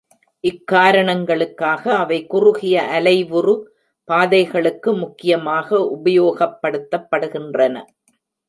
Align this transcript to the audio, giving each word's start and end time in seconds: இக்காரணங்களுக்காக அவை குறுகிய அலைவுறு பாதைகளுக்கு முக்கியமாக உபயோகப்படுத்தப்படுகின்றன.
இக்காரணங்களுக்காக 0.43 1.83
அவை 1.95 2.17
குறுகிய 2.25 2.75
அலைவுறு 2.93 3.53
பாதைகளுக்கு 4.09 4.93
முக்கியமாக 4.95 5.67
உபயோகப்படுத்தப்படுகின்றன. 5.95 7.75